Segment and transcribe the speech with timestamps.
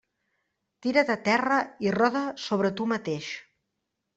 [0.85, 3.29] Tira't a terra i roda sobre tu mateix.